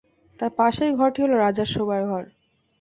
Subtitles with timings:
[0.39, 2.23] তার পাশের ঘরটি হলো রাজার শোবার ঘর।